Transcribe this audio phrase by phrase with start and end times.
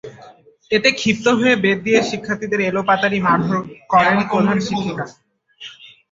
[0.71, 3.59] এতে ক্ষিপ্ত হয়ে বেত দিয়ে শিক্ষার্থীদের এলোপাতাড়ি মারধর
[3.91, 5.05] করেন প্রধান শিক্ষিকা।